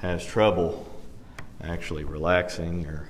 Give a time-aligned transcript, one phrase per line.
[0.00, 0.86] has trouble
[1.62, 3.08] actually relaxing or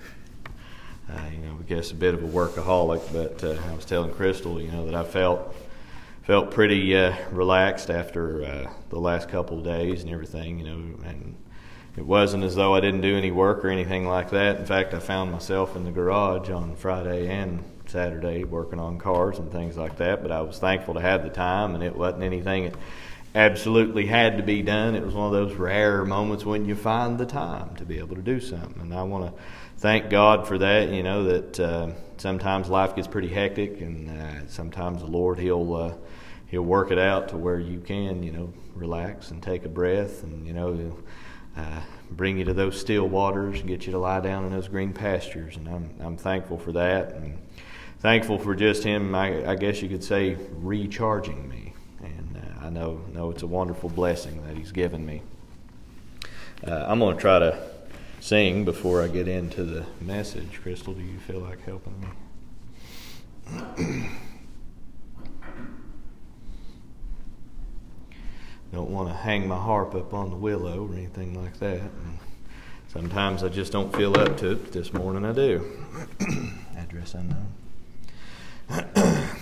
[1.10, 4.12] uh, you know, I guess a bit of a workaholic, but uh, I was telling
[4.12, 5.54] Crystal, you know, that I felt
[6.22, 10.98] felt pretty uh, relaxed after uh, the last couple of days and everything, you know,
[11.06, 11.34] and
[11.96, 14.56] it wasn't as though I didn't do any work or anything like that.
[14.56, 19.38] In fact, I found myself in the garage on Friday and Saturday working on cars
[19.38, 20.20] and things like that.
[20.20, 22.74] But I was thankful to have the time, and it wasn't anything
[23.34, 24.94] absolutely had to be done.
[24.94, 28.16] It was one of those rare moments when you find the time to be able
[28.16, 29.42] to do something, and I want to
[29.78, 30.90] thank God for that.
[30.90, 35.74] You know that uh, sometimes life gets pretty hectic, and uh, sometimes the Lord He'll
[35.74, 35.94] uh,
[36.48, 40.22] He'll work it out to where you can, you know, relax and take a breath,
[40.22, 40.96] and you know,
[41.56, 44.68] uh, bring you to those still waters and get you to lie down in those
[44.68, 45.56] green pastures.
[45.56, 47.38] And I'm I'm thankful for that, and
[48.00, 49.14] thankful for just Him.
[49.14, 51.67] I, I guess you could say recharging me,
[52.68, 55.22] I know know it's a wonderful blessing that He's given me.
[56.66, 57.58] Uh, I'm going to try to
[58.20, 60.60] sing before I get into the message.
[60.60, 62.08] Crystal, do you feel like helping me?
[68.74, 71.80] don't want to hang my harp up on the willow or anything like that.
[71.80, 72.18] And
[72.92, 74.72] sometimes I just don't feel up to it.
[74.72, 75.64] This morning I do.
[76.76, 77.46] Address unknown.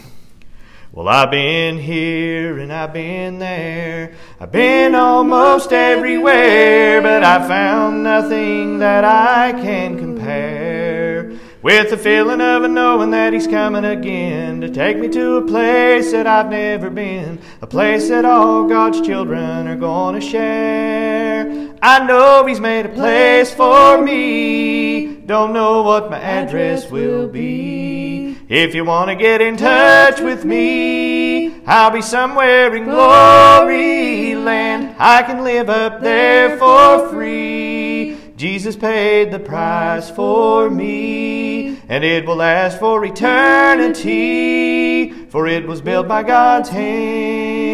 [0.92, 4.14] well, I've been here and I've been there.
[4.40, 11.32] I've been almost everywhere, but I found nothing that I can compare
[11.66, 15.46] with the feeling of a knowing that he's coming again to take me to a
[15.46, 21.74] place that I've never been, a place that all God's children are gonna share.
[21.82, 27.85] I know he's made a place for me, don't know what my address will be.
[28.48, 34.94] If you want to get in touch with me, I'll be somewhere in glory land.
[35.00, 38.16] I can live up there for free.
[38.36, 43.91] Jesus paid the price for me, and it will last for eternity,
[45.28, 47.66] for it was built by God's hands.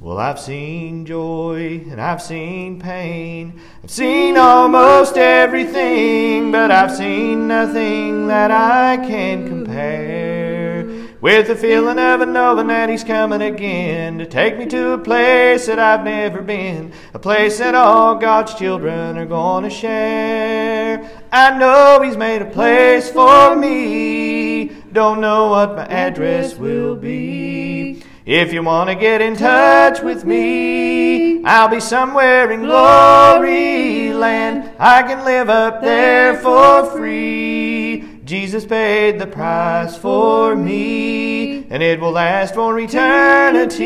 [0.00, 3.60] Well, I've seen joy and I've seen pain.
[3.82, 11.98] I've seen almost everything, but I've seen nothing that I can compare with the feeling
[11.98, 16.42] of knowing that he's coming again to take me to a place that I've never
[16.42, 21.10] been, a place that all God's children are going to share.
[21.32, 28.04] I know he's made a place for me, don't know what my address will be.
[28.30, 34.70] If you want to get in touch with me, I'll be somewhere in glory land.
[34.78, 38.20] I can live up there for free.
[38.24, 43.78] Jesus paid the price for me, and it will last for eternity,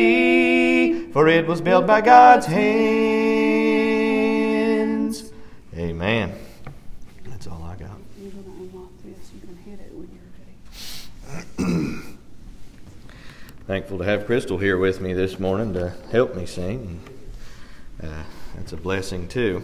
[1.13, 2.83] for it was built by God's hands.
[5.73, 6.37] Amen.
[7.29, 7.91] That's all I got.
[8.21, 9.31] You're going to unlock this.
[9.33, 12.09] You can hit it when you're ready.
[13.73, 17.01] Thankful to have Crystal here with me this morning to help me sing.
[17.99, 18.21] Uh,
[18.55, 19.63] that's a blessing, too.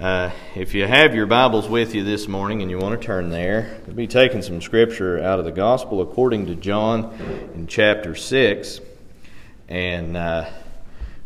[0.00, 3.30] Uh, if you have your Bibles with you this morning and you want to turn
[3.30, 7.14] there, we'll be taking some scripture out of the Gospel according to John
[7.54, 8.80] in chapter six,
[9.68, 10.50] and uh,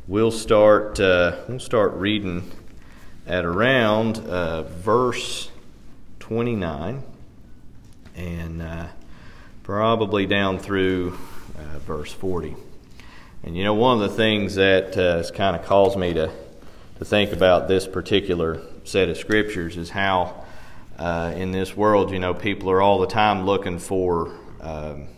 [0.06, 1.00] we'll start.
[1.00, 2.52] Uh, we'll start reading
[3.26, 5.50] at around uh, verse
[6.20, 7.02] twenty nine,
[8.14, 8.88] and uh,
[9.62, 11.16] probably down through
[11.56, 12.54] uh, verse forty.
[13.42, 16.30] And you know, one of the things that has kind of caused me to
[16.98, 20.44] to think about this particular set of scriptures is how
[20.98, 25.08] uh, in this world, you know, people are all the time looking for, um,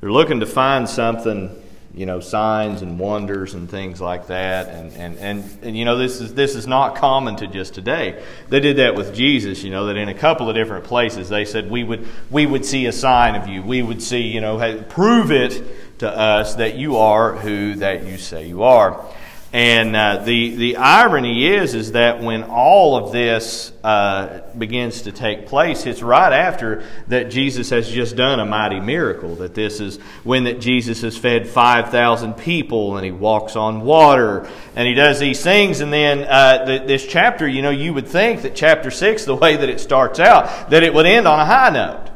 [0.00, 1.50] they're looking to find something,
[1.96, 4.68] you know, signs and wonders and things like that.
[4.68, 8.22] And, and, and, and, you know, this is, this is not common to just today.
[8.50, 11.46] They did that with Jesus, you know, that in a couple of different places they
[11.46, 13.62] said, we would, we would see a sign of you.
[13.62, 18.18] We would see, you know, prove it to us that you are who that you
[18.18, 19.02] say you are.
[19.52, 25.12] And uh, the, the irony is, is that when all of this uh, begins to
[25.12, 29.36] take place, it's right after that Jesus has just done a mighty miracle.
[29.36, 34.48] That this is when that Jesus has fed 5,000 people and he walks on water
[34.74, 35.80] and he does these things.
[35.80, 39.36] And then uh, the, this chapter, you know, you would think that chapter 6, the
[39.36, 42.10] way that it starts out, that it would end on a high note.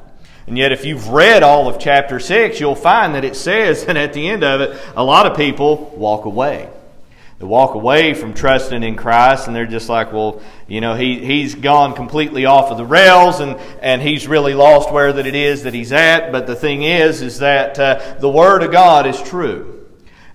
[0.48, 3.96] And yet, if you've read all of chapter 6, you'll find that it says that
[3.96, 6.68] at the end of it, a lot of people walk away
[7.46, 11.54] walk away from trusting in Christ and they're just like, well, you know, he, he's
[11.54, 15.62] gone completely off of the rails and, and he's really lost where that it is
[15.62, 16.32] that he's at.
[16.32, 19.79] But the thing is, is that uh, the Word of God is true.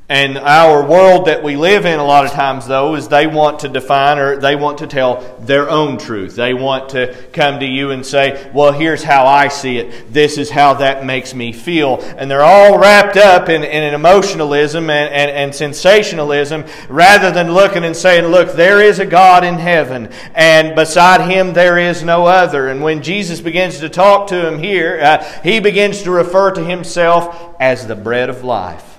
[0.08, 3.62] And our world that we live in a lot of times, though, is they want
[3.62, 6.36] to define or they want to tell their own truth.
[6.36, 10.14] They want to come to you and say, well, here's how I see it.
[10.14, 12.02] This is how that makes me feel.
[12.18, 17.52] And they're all wrapped up in, in an emotionalism and, and, and sensationalism rather than
[17.52, 22.04] looking and saying, look, there is a God in heaven, and beside him there is
[22.04, 22.68] no other.
[22.68, 26.64] And when Jesus begins to talk to him here, uh, he begins to refer to
[26.64, 28.95] himself as the bread of life.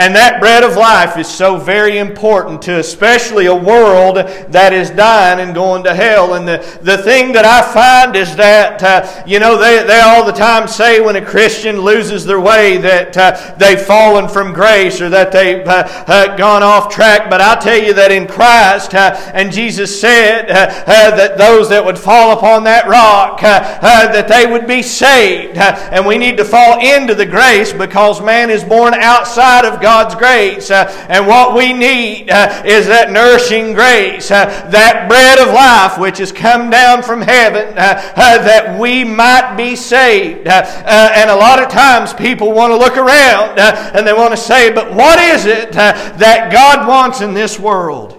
[0.00, 4.88] And that bread of life is so very important to especially a world that is
[4.88, 6.32] dying and going to hell.
[6.32, 10.24] And the, the thing that I find is that, uh, you know, they, they all
[10.24, 15.02] the time say when a Christian loses their way that uh, they've fallen from grace
[15.02, 17.28] or that they've uh, uh gone off track.
[17.28, 20.66] But I tell you that in Christ, uh, and Jesus said uh,
[21.14, 25.58] that those that would fall upon that rock, that they would be saved.
[25.58, 29.89] and we need to fall into the grace because man is born outside of God
[29.90, 30.70] God's grace.
[30.70, 35.98] Uh, and what we need uh, is that nourishing grace, uh, that bread of life
[35.98, 40.46] which has come down from heaven that we might be saved.
[40.46, 44.72] and a lot of times people want to look around and they want to say,
[44.72, 48.16] but what is it that God wants in this world?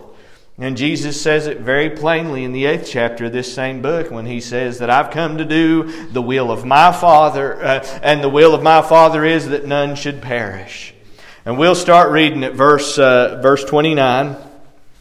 [0.57, 4.27] And Jesus says it very plainly in the eighth chapter of this same book when
[4.27, 8.29] he says that I've come to do the will of my Father, uh, and the
[8.29, 10.93] will of my Father is that none should perish.
[11.43, 14.35] And we'll start reading at verse, uh, verse 29,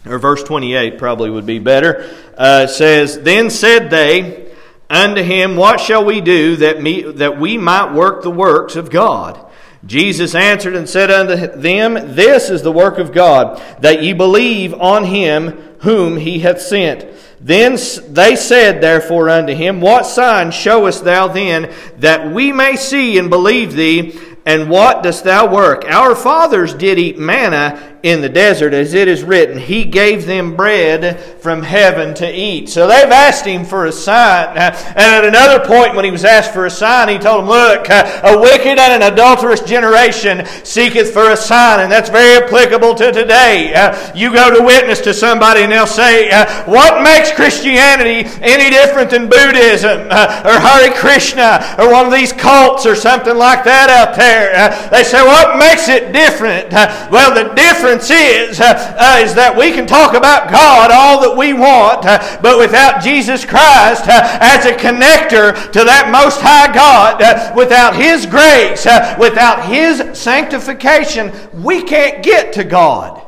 [0.07, 2.17] or verse 28 probably would be better.
[2.35, 4.51] Uh, says, Then said they
[4.89, 8.89] unto him, What shall we do that, me, that we might work the works of
[8.89, 9.47] God?
[9.85, 14.73] Jesus answered and said unto them, This is the work of God, that ye believe
[14.73, 15.51] on him
[15.81, 17.07] whom he hath sent.
[17.39, 17.79] Then
[18.09, 23.29] they said therefore unto him, What sign showest thou then, that we may see and
[23.29, 24.19] believe thee?
[24.47, 25.85] And what dost thou work?
[25.85, 30.57] Our fathers did eat manna in the desert, as it is written, He gave them
[30.57, 32.71] bread from heaven to eat.
[32.71, 34.57] So they've asked Him for a sign.
[34.57, 37.51] Uh, and at another point, when He was asked for a sign, He told them,
[37.51, 41.81] Look, uh, a wicked and an adulterous generation seeketh for a sign.
[41.81, 43.75] And that's very applicable to today.
[43.75, 46.31] Uh, you go to witness to somebody and they'll say,
[46.65, 52.87] What makes Christianity any different than Buddhism or Hare Krishna or one of these cults
[52.87, 54.89] or something like that out there?
[54.89, 56.73] They say, What makes it different?
[57.11, 61.21] Well, the difference difference is, uh, uh, is that we can talk about God all
[61.23, 66.41] that we want, uh, but without Jesus Christ uh, as a connector to that Most
[66.41, 68.87] High God, uh, without His grace,
[69.19, 73.23] without His sanctification, we can't get to God.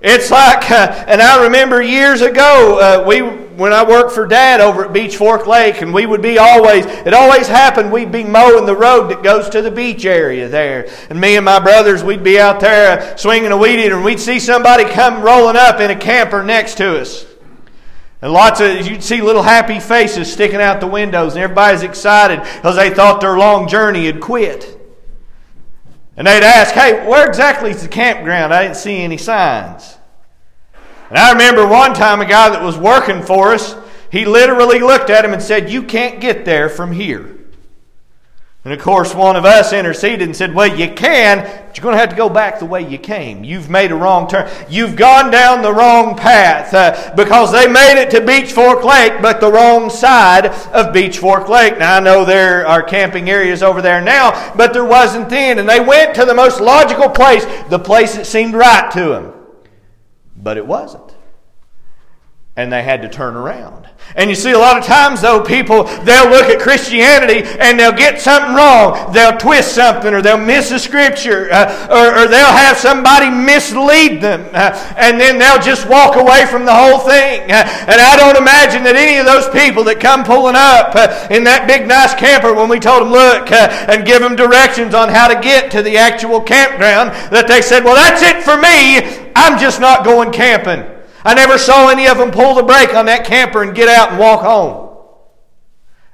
[0.00, 4.92] It's like, and I remember years ago, we when I worked for Dad over at
[4.92, 8.76] Beech Fork Lake, and we would be always, it always happened, we'd be mowing the
[8.76, 10.88] road that goes to the beach area there.
[11.08, 14.04] And me and my brothers, we'd be out there uh, swinging a weed eater, and
[14.04, 17.24] we'd see somebody come rolling up in a camper next to us.
[18.20, 22.40] And lots of, you'd see little happy faces sticking out the windows, and everybody's excited
[22.40, 24.72] because they thought their long journey had quit.
[26.16, 28.52] And they'd ask, hey, where exactly is the campground?
[28.52, 29.96] I didn't see any signs.
[31.08, 33.76] And I remember one time a guy that was working for us,
[34.10, 37.36] he literally looked at him and said, You can't get there from here.
[38.66, 41.94] And of course, one of us interceded and said, Well, you can, but you're going
[41.94, 43.44] to have to go back the way you came.
[43.44, 44.50] You've made a wrong turn.
[44.68, 49.22] You've gone down the wrong path uh, because they made it to Beech Fork Lake,
[49.22, 51.78] but the wrong side of Beech Fork Lake.
[51.78, 55.60] Now, I know there are camping areas over there now, but there wasn't then.
[55.60, 59.35] And they went to the most logical place, the place that seemed right to them.
[60.46, 61.05] But it wasn't.
[62.56, 63.86] And they had to turn around.
[64.14, 67.92] And you see, a lot of times, though, people, they'll look at Christianity and they'll
[67.92, 69.12] get something wrong.
[69.12, 74.22] They'll twist something or they'll miss a scripture uh, or, or, they'll have somebody mislead
[74.22, 74.48] them.
[74.54, 77.42] Uh, and then they'll just walk away from the whole thing.
[77.50, 81.28] Uh, and I don't imagine that any of those people that come pulling up uh,
[81.30, 84.94] in that big, nice camper when we told them, look, uh, and give them directions
[84.94, 88.56] on how to get to the actual campground, that they said, well, that's it for
[88.56, 89.28] me.
[89.36, 90.95] I'm just not going camping.
[91.26, 94.10] I never saw any of them pull the brake on that camper and get out
[94.10, 94.86] and walk home.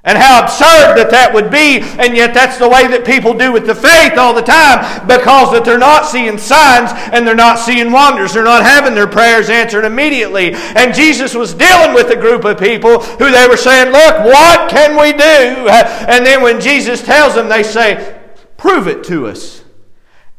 [0.03, 3.53] And how absurd that that would be, and yet that's the way that people do
[3.53, 7.59] with the faith all the time because that they're not seeing signs and they're not
[7.59, 8.33] seeing wonders.
[8.33, 10.55] They're not having their prayers answered immediately.
[10.75, 14.69] And Jesus was dealing with a group of people who they were saying, Look, what
[14.69, 15.69] can we do?
[15.69, 18.19] And then when Jesus tells them, they say,
[18.57, 19.63] Prove it to us.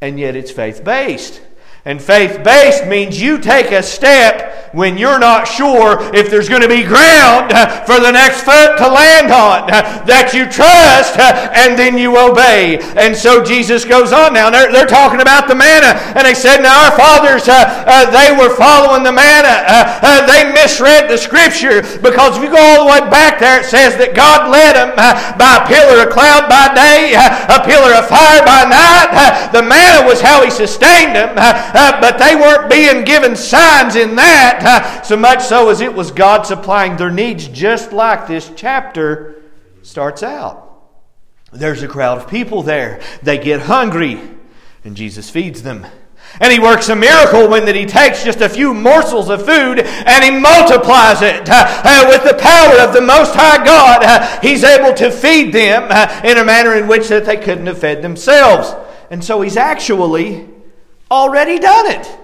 [0.01, 1.41] And yet it's faith based.
[1.87, 6.63] And faith based means you take a step when you're not sure if there's going
[6.63, 7.55] to be ground
[7.87, 9.71] for the next foot to land on.
[10.05, 12.83] That you trust and then you obey.
[12.99, 14.51] And so Jesus goes on now.
[14.51, 15.95] They're, they're talking about the manna.
[16.19, 19.63] And they said, Now our fathers, uh, uh, they were following the manna.
[19.69, 23.61] Uh, uh, they misread the scripture because if you go all the way back there,
[23.63, 27.57] it says that God led them uh, by a pillar of cloud by day, uh,
[27.57, 29.53] a pillar of fire by night.
[29.55, 31.37] the manna was how He sustained them,
[31.75, 36.47] but they weren't being given signs in that, so much so as it was God
[36.47, 39.43] supplying their needs, just like this chapter
[39.83, 40.61] starts out.
[41.53, 43.01] There's a crowd of people there.
[43.23, 44.21] They get hungry,
[44.85, 45.87] and Jesus feeds them.
[46.41, 49.79] And he works a miracle when that he takes just a few morsels of food
[49.79, 54.03] and he multiplies it uh, uh, with the power of the Most High God.
[54.03, 57.67] Uh, he's able to feed them uh, in a manner in which that they couldn't
[57.67, 58.75] have fed themselves.
[59.11, 60.49] And so he's actually
[61.11, 62.19] already done it.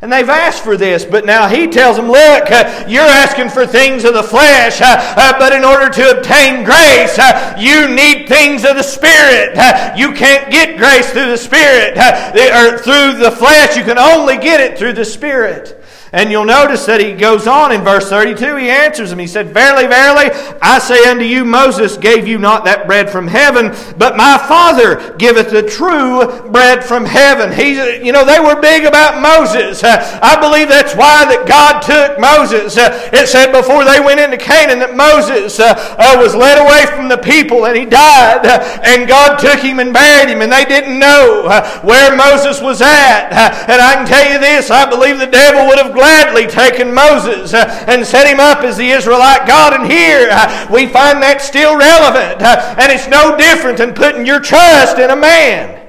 [0.00, 3.66] And they've asked for this, but now he tells them, Look, uh, you're asking for
[3.66, 8.28] things of the flesh, uh, uh, but in order to obtain grace, uh, you need
[8.28, 9.58] things of the Spirit.
[9.58, 13.76] Uh, you can't get grace through the Spirit uh, or through the flesh.
[13.76, 15.77] You can only get it through the Spirit.
[16.12, 18.56] And you'll notice that he goes on in verse 32.
[18.56, 19.18] He answers him.
[19.18, 20.30] He said, Verily, verily,
[20.62, 25.16] I say unto you, Moses gave you not that bread from heaven, but my Father
[25.18, 27.52] giveth the true bread from heaven.
[27.52, 29.84] He, you know, they were big about Moses.
[29.84, 32.76] I believe that's why that God took Moses.
[33.12, 37.08] It said before they went into Canaan that Moses uh, uh was led away from
[37.08, 38.46] the people and he died.
[38.46, 41.44] Uh, and God took him and buried him, and they didn't know
[41.82, 43.28] where Moses was at.
[43.68, 47.52] and I can tell you this I believe the devil would have gladly taken Moses
[47.52, 49.72] uh, and set him up as the Israelite God.
[49.74, 52.40] And here uh, we find that still relevant.
[52.40, 55.86] Uh, and it's no different than putting your trust in a man.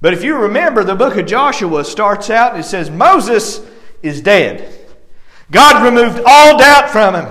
[0.00, 3.60] But if you remember, the book of Joshua starts out and it says, Moses
[4.00, 4.78] is dead.
[5.50, 7.26] God removed all doubt from him.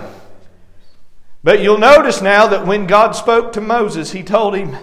[1.43, 4.75] But you'll notice now that when God spoke to Moses, he told him,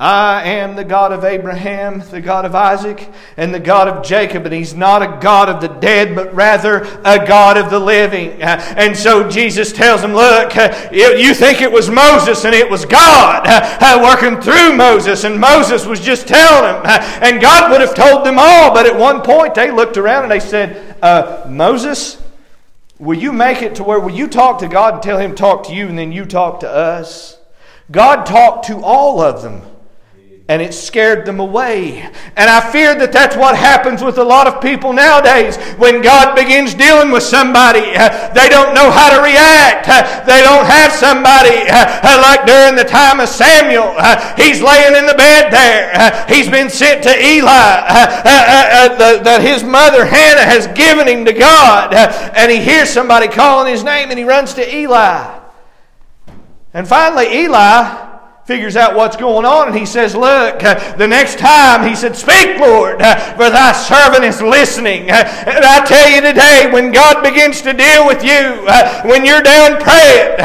[0.00, 4.46] I am the God of Abraham, the God of Isaac, and the God of Jacob.
[4.46, 8.40] And He's not a God of the dead, but rather a God of the living.
[8.40, 10.54] And so Jesus tells him, Look,
[10.90, 15.84] you think it was Moses, and it was God uh, working through Moses, and Moses
[15.84, 16.82] was just telling him.
[17.22, 20.32] And God would have told them all, but at one point they looked around and
[20.32, 22.22] they said, uh, Moses,
[22.98, 25.64] will you make it to where will you talk to God and tell Him talk
[25.64, 27.36] to you, and then you talk to us?
[27.90, 29.69] God talked to all of them
[30.50, 32.02] and it scared them away.
[32.34, 35.54] And I fear that that's what happens with a lot of people nowadays.
[35.78, 39.86] When God begins dealing with somebody, uh, they don't know how to react.
[39.86, 43.94] Uh, they don't have somebody uh, uh like during the time of Samuel.
[43.94, 45.94] Uh, he's laying in the bed there.
[45.94, 47.86] Uh, he's been sent to Eli.
[49.22, 51.94] That his mother Hannah has given him to God.
[51.94, 55.30] And he hears somebody calling his name and he runs to Eli.
[56.74, 58.09] And finally, Eli
[58.50, 62.16] figures out what's going on and he says, Look, uh, the next time, he said,
[62.16, 65.08] Speak, Lord, uh, for thy servant is listening.
[65.08, 68.66] Uh, and I tell you today, when God begins to deal with you,
[69.08, 70.36] when you're down praying,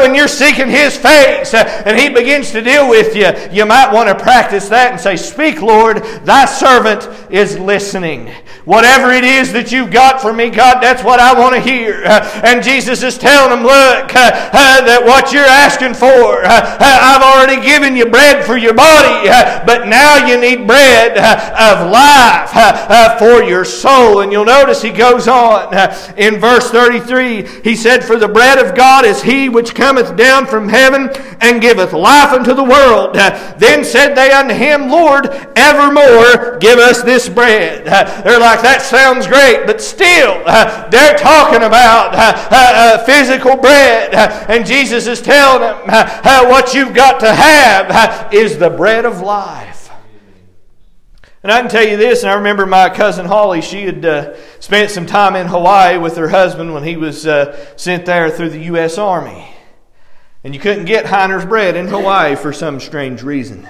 [0.00, 4.08] when you're seeking his face, and he begins to deal with you, you might want
[4.08, 8.32] to practice that and say, Speak, Lord, thy servant is listening.
[8.64, 12.02] Whatever it is that you've got for me, God, that's what I want to hear.
[12.44, 18.06] And Jesus is telling them, Look, that what you're asking for, I've already given you
[18.06, 23.42] bread for your body, uh, but now you need bread uh, of life uh, for
[23.42, 24.20] your soul.
[24.20, 25.72] And you'll notice he goes on
[26.16, 30.46] in verse 33 he said, For the bread of God is he which cometh down
[30.46, 33.14] from heaven and giveth life unto the world.
[33.14, 35.26] Then said they unto him, Lord,
[35.56, 37.86] evermore give us this bread.
[38.24, 44.12] They're like, That sounds great, but still, uh, they're talking about uh, uh, physical bread.
[44.50, 49.72] And Jesus is telling them, What you've got to have is the bread of life.
[51.42, 54.36] And I can tell you this, and I remember my cousin Holly, she had uh,
[54.60, 58.50] spent some time in Hawaii with her husband when he was uh, sent there through
[58.50, 58.96] the U.S.
[58.96, 59.48] Army.
[60.44, 63.66] And you couldn't get Heiner's bread in Hawaii for some strange reason.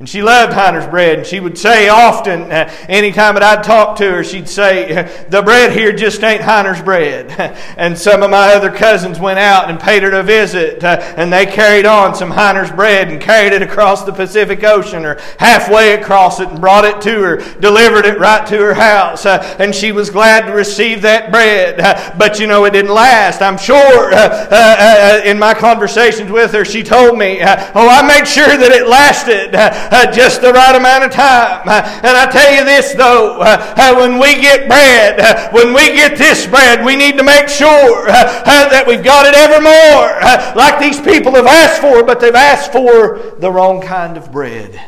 [0.00, 3.96] And she loved Heiner's bread, and she would say often, uh, anytime that I'd talk
[3.96, 7.32] to her, she'd say, The bread here just ain't Heiner's bread.
[7.76, 11.32] and some of my other cousins went out and paid her a visit, uh, and
[11.32, 15.94] they carried on some Heiner's bread and carried it across the Pacific Ocean or halfway
[15.94, 19.26] across it and brought it to her, delivered it right to her house.
[19.26, 21.80] Uh, and she was glad to receive that bread.
[21.80, 23.42] Uh, but you know, it didn't last.
[23.42, 28.28] I'm sure uh, uh, in my conversations with her, she told me, Oh, I made
[28.28, 29.56] sure that it lasted.
[29.90, 31.62] Uh, just the right amount of time.
[31.66, 36.16] Uh, and I tell you this, though, uh, when we get bread, when we get
[36.16, 40.20] this bread, we need to make sure that we've got it evermore,
[40.56, 44.80] like these people have asked for, but they've asked for the wrong kind of bread.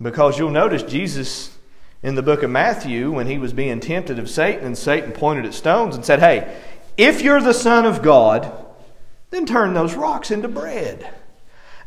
[0.00, 1.56] Because you'll notice Jesus
[2.02, 5.46] in the book of Matthew, when he was being tempted of Satan, and Satan pointed
[5.46, 6.60] at stones and said, Hey,
[6.96, 8.52] if you're the Son of God,
[9.30, 11.08] then turn those rocks into bread.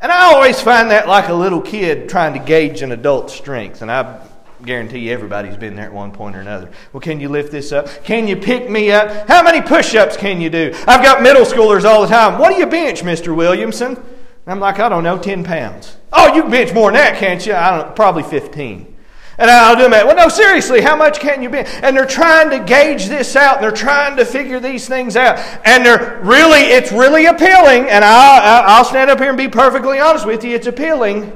[0.02, 3.82] And I always find that like a little kid trying to gauge an adult's strength.
[3.82, 4.26] And I
[4.64, 6.70] guarantee you everybody's been there at one point or another.
[6.94, 7.88] Well, can you lift this up?
[8.04, 9.28] Can you pick me up?
[9.28, 10.74] How many push ups can you do?
[10.88, 12.40] I've got middle schoolers all the time.
[12.40, 13.36] What do you bench, Mr.
[13.36, 13.96] Williamson?
[13.96, 15.98] And I'm like, I don't know, 10 pounds.
[16.14, 17.54] Oh, you can bench more than that, can't you?
[17.54, 18.95] I don't know, probably 15.
[19.38, 20.08] And I'll do that.
[20.08, 21.68] Well, no, seriously, how much can you bench?
[21.82, 23.56] And they're trying to gauge this out.
[23.56, 25.38] And they're trying to figure these things out.
[25.66, 27.90] And they're really, it's really appealing.
[27.90, 30.56] And I'll, I'll stand up here and be perfectly honest with you.
[30.56, 31.34] It's appealing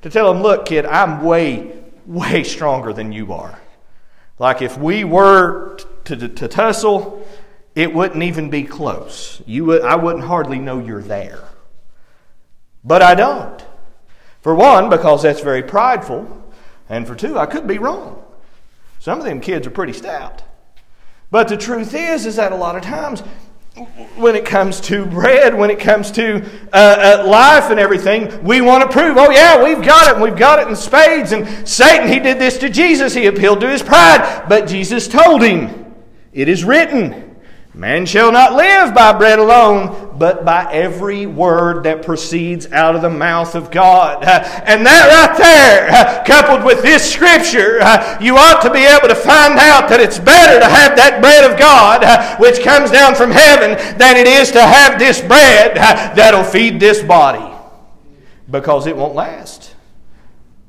[0.00, 3.58] to tell them, look, kid, I'm way, way stronger than you are.
[4.38, 7.26] Like if we were to, to, to tussle,
[7.74, 9.42] it wouldn't even be close.
[9.46, 11.44] You would, I wouldn't hardly know you're there.
[12.82, 13.64] But I don't.
[14.40, 16.41] For one, because that's very prideful.
[16.88, 18.22] And for two, I could be wrong.
[18.98, 20.42] Some of them kids are pretty stout.
[21.30, 23.22] But the truth is, is that a lot of times
[24.16, 28.60] when it comes to bread, when it comes to uh, uh, life and everything, we
[28.60, 31.32] want to prove, oh, yeah, we've got it, and we've got it in spades.
[31.32, 33.14] And Satan, he did this to Jesus.
[33.14, 34.44] He appealed to his pride.
[34.46, 35.94] But Jesus told him,
[36.34, 37.31] it is written.
[37.74, 43.00] Man shall not live by bread alone, but by every word that proceeds out of
[43.00, 44.22] the mouth of God.
[44.62, 47.78] And that right there, coupled with this scripture,
[48.20, 51.50] you ought to be able to find out that it's better to have that bread
[51.50, 56.44] of God, which comes down from heaven, than it is to have this bread that'll
[56.44, 57.54] feed this body.
[58.50, 59.74] Because it won't last.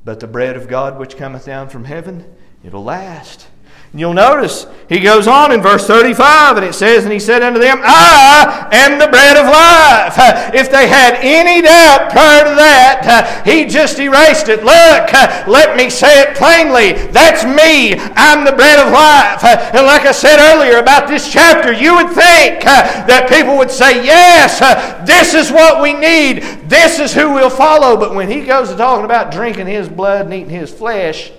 [0.04, 3.46] But the bread of God which cometh down from heaven, it'll last.
[3.94, 7.44] And you'll notice he goes on in verse 35 and it says, And he said
[7.44, 10.18] unto them, I am the bread of life.
[10.52, 14.64] If they had any doubt prior to that, he just erased it.
[14.64, 15.14] Look,
[15.46, 17.06] let me say it plainly.
[17.12, 17.94] That's me.
[18.18, 19.44] I'm the bread of life.
[19.72, 24.04] And like I said earlier about this chapter, you would think that people would say,
[24.04, 24.58] Yes,
[25.06, 26.42] this is what we need.
[26.68, 27.96] This is who we'll follow.
[27.96, 31.30] But when he goes to talking about drinking his blood and eating his flesh,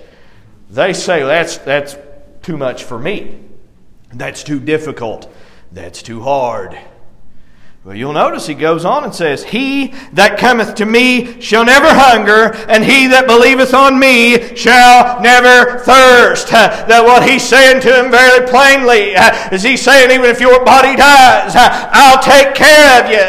[0.70, 1.96] they say that's, that's
[2.46, 3.40] too much for me.
[4.12, 5.28] That's too difficult.
[5.72, 6.78] That's too hard.
[7.86, 11.86] Well, you'll notice he goes on and says, He that cometh to me shall never
[11.86, 16.50] hunger, and he that believeth on me shall never thirst.
[16.86, 19.14] That what he's saying to him very plainly
[19.54, 21.54] is he's saying, even if your body dies,
[21.94, 23.22] I'll take care of you.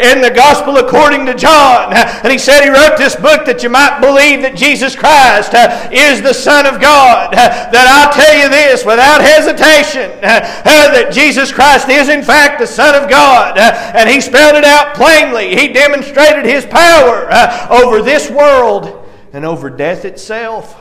[0.00, 1.92] In the gospel according to John.
[1.92, 5.52] And he said he wrote this book that you might believe that Jesus Christ
[5.92, 7.32] is the Son of God.
[7.32, 12.96] That I'll tell you this without hesitation that Jesus Christ is in fact the Son
[12.96, 13.56] of God
[13.98, 15.56] and he spelled it out plainly.
[15.56, 20.74] He demonstrated his power uh, over this world and over death itself.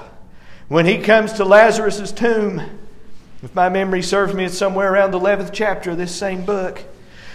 [0.68, 2.62] When he comes to Lazarus' tomb,
[3.42, 6.84] if my memory serves me, it's somewhere around the 11th chapter of this same book.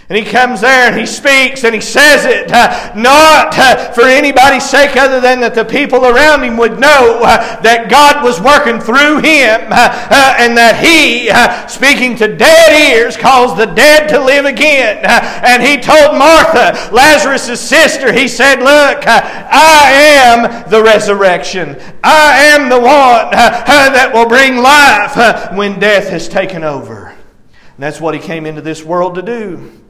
[0.09, 4.03] And he comes there and he speaks and he says it uh, not uh, for
[4.03, 8.41] anybody's sake other than that the people around him would know uh, that God was
[8.41, 13.65] working through him uh, uh, and that he, uh, speaking to dead ears, caused the
[13.65, 14.99] dead to live again.
[15.05, 19.91] and he told Martha, Lazarus' sister, he said, Look, I
[20.27, 21.79] am the resurrection.
[22.03, 27.07] I am the one that will bring life when death has taken over.
[27.07, 29.82] And that's what he came into this world to do.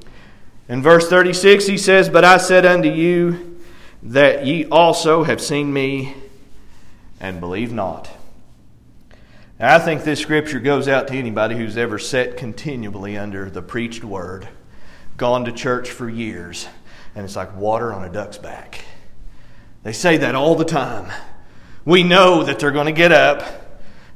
[0.69, 3.59] In verse 36, he says, But I said unto you
[4.01, 6.15] that ye also have seen me
[7.19, 8.09] and believe not.
[9.59, 13.61] Now, I think this scripture goes out to anybody who's ever sat continually under the
[13.61, 14.47] preached word,
[15.17, 16.67] gone to church for years,
[17.13, 18.85] and it's like water on a duck's back.
[19.83, 21.11] They say that all the time.
[21.85, 23.43] We know that they're going to get up.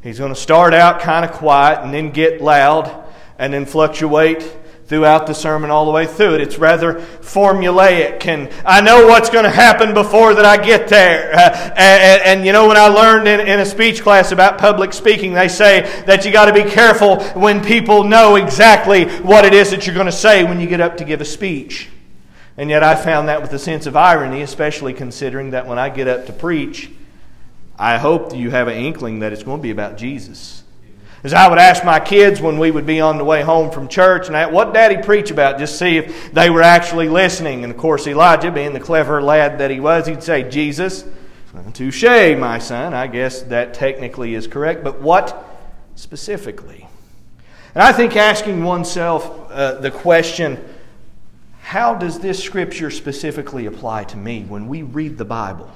[0.01, 3.05] He's going to start out kind of quiet and then get loud
[3.37, 4.49] and then fluctuate
[4.87, 6.41] throughout the sermon all the way through it.
[6.41, 11.33] It's rather formulaic, and I know what's going to happen before that I get there.
[11.33, 14.93] Uh, and, and, you know, when I learned in, in a speech class about public
[14.93, 19.53] speaking, they say that you got to be careful when people know exactly what it
[19.53, 21.89] is that you're going to say when you get up to give a speech.
[22.55, 25.89] And yet I found that with a sense of irony, especially considering that when I
[25.89, 26.89] get up to preach,
[27.77, 30.56] I hope you have an inkling that it's going to be about Jesus.
[31.23, 33.87] As I would ask my kids when we would be on the way home from
[33.87, 37.63] church, and what Daddy preach about, just see if they were actually listening.
[37.63, 41.03] And of course, Elijah, being the clever lad that he was, he'd say, Jesus.
[41.73, 42.03] Touche,
[42.37, 42.93] my son.
[42.93, 45.45] I guess that technically is correct, but what
[45.95, 46.87] specifically?
[47.73, 50.63] And I think asking oneself uh, the question,
[51.61, 55.71] how does this scripture specifically apply to me when we read the Bible?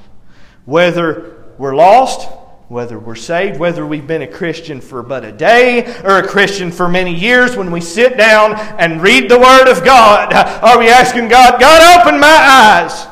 [0.65, 2.29] Whether we're lost,
[2.71, 6.71] whether we're saved, whether we've been a Christian for but a day or a Christian
[6.71, 10.87] for many years, when we sit down and read the Word of God, are we
[10.87, 13.07] asking God, God, open my eyes?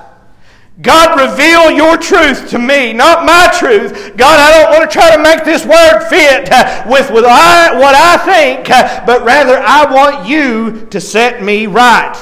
[0.81, 4.15] God, reveal your truth to me, not my truth.
[4.15, 6.47] God, I don't want to try to make this word fit
[6.89, 8.69] with what I, what I think,
[9.05, 12.15] but rather I want you to set me right.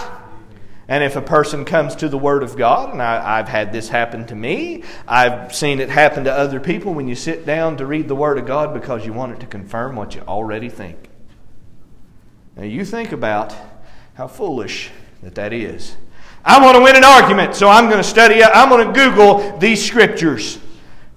[0.89, 3.89] And if a person comes to the Word of God, and I, have had this
[3.89, 7.85] happen to me, I've seen it happen to other people when you sit down to
[7.85, 11.09] read the Word of God because you want it to confirm what you already think.
[12.55, 13.53] Now, you think about
[14.13, 14.89] how foolish
[15.23, 15.97] that that is.
[16.45, 19.57] I want to win an argument, so I'm going to study, I'm going to Google
[19.57, 20.57] these scriptures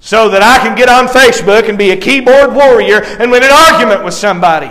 [0.00, 3.50] so that I can get on Facebook and be a keyboard warrior and win an
[3.52, 4.70] argument with somebody.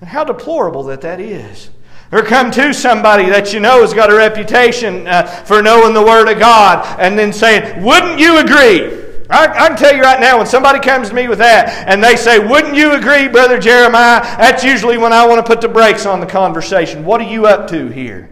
[0.00, 1.68] And how deplorable that that is.
[2.12, 6.02] Or come to somebody that you know has got a reputation uh, for knowing the
[6.02, 9.00] Word of God and then saying, Wouldn't you agree?
[9.30, 12.02] I, I, can tell you right now, when somebody comes to me with that and
[12.02, 14.22] they say, Wouldn't you agree, Brother Jeremiah?
[14.22, 17.04] That's usually when I want to put the brakes on the conversation.
[17.04, 18.28] What are you up to here?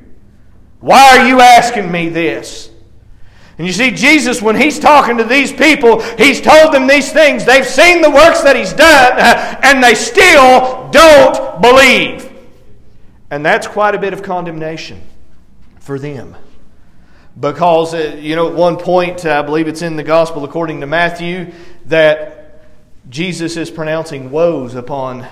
[0.80, 2.70] Why are you asking me this?
[3.58, 7.44] And you see, Jesus, when He's talking to these people, He's told them these things.
[7.44, 9.18] They've seen the works that He's done,
[9.62, 12.27] and they still don't believe.
[13.30, 15.02] And that's quite a bit of condemnation
[15.80, 16.36] for them.
[17.38, 20.86] Because, uh, you know, at one point, I believe it's in the Gospel according to
[20.86, 21.52] Matthew,
[21.86, 22.64] that
[23.08, 25.26] Jesus is pronouncing woes upon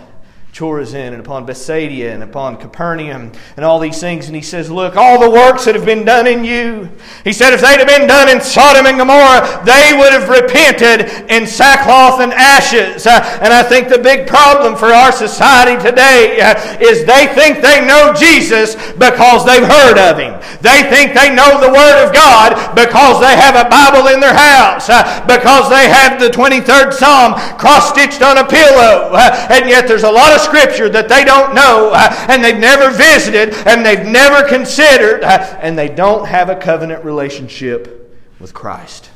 [0.57, 4.27] Chorazin and upon Bethsaida and upon Capernaum and all these things.
[4.27, 6.88] And he says, Look, all the works that have been done in you.
[7.25, 11.29] He said, if they'd have been done in Sodom and Gomorrah, they would have repented
[11.29, 13.07] in sackcloth and ashes.
[13.07, 17.61] Uh, and I think the big problem for our society today uh, is they think
[17.61, 20.40] they know Jesus because they've heard of him.
[20.64, 24.35] They think they know the Word of God because they have a Bible in their
[24.35, 29.12] house, uh, because they have the 23rd Psalm cross stitched on a pillow.
[29.53, 32.91] And yet there's a lot of Scripture that they don't know uh, and they've never
[32.91, 39.11] visited and they've never considered uh, and they don't have a covenant relationship with Christ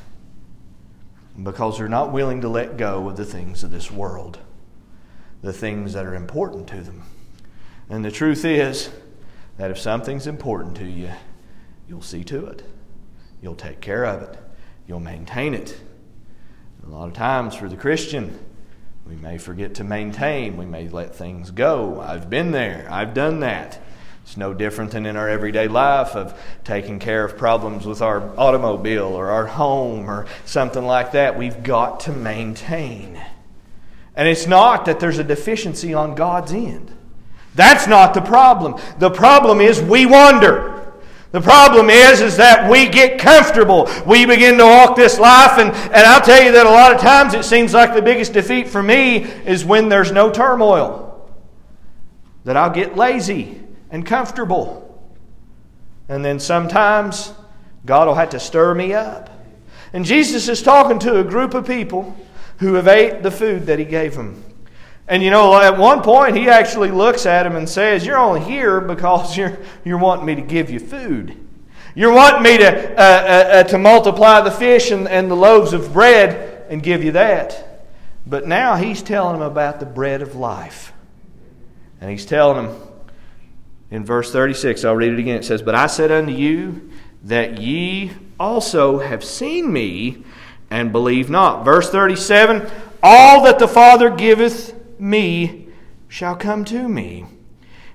[1.43, 4.39] because they're not willing to let go of the things of this world,
[5.43, 7.03] the things that are important to them.
[7.89, 8.91] And the truth is
[9.57, 11.11] that if something's important to you,
[11.89, 12.63] you'll see to it.
[13.43, 14.39] You'll take care of it.
[14.87, 15.79] You'll maintain it.
[16.87, 18.39] A lot of times for the Christian,
[19.11, 20.57] we may forget to maintain.
[20.57, 22.01] We may let things go.
[22.01, 22.87] I've been there.
[22.89, 23.81] I've done that.
[24.23, 28.23] It's no different than in our everyday life of taking care of problems with our
[28.39, 31.37] automobile or our home or something like that.
[31.37, 33.21] We've got to maintain.
[34.15, 36.97] And it's not that there's a deficiency on God's end.
[37.57, 38.81] That's not the problem.
[39.01, 40.80] The problem is we wander.
[41.33, 43.89] The problem is, is that we get comfortable.
[44.05, 47.01] We begin to walk this life, and, and I'll tell you that a lot of
[47.01, 51.31] times it seems like the biggest defeat for me is when there's no turmoil.
[52.45, 54.87] That I'll get lazy and comfortable.
[56.09, 57.33] And then sometimes
[57.87, 59.31] God will have to stir me up.
[59.93, 62.17] And Jesus is talking to a group of people
[62.59, 64.45] who have ate the food that He gave them.
[65.11, 68.43] And you know, at one point, he actually looks at him and says, You're only
[68.43, 71.37] here because you're, you're wanting me to give you food.
[71.97, 75.73] You're wanting me to, uh, uh, uh, to multiply the fish and, and the loaves
[75.73, 77.89] of bread and give you that.
[78.25, 80.93] But now he's telling him about the bread of life.
[82.01, 82.81] And he's telling him
[83.91, 85.39] in verse 36, I'll read it again.
[85.39, 86.89] It says, But I said unto you
[87.25, 90.23] that ye also have seen me
[90.71, 91.65] and believe not.
[91.65, 92.71] Verse 37,
[93.03, 95.69] All that the Father giveth me
[96.09, 97.27] shall come to me.